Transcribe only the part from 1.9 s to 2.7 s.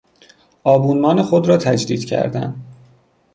کردن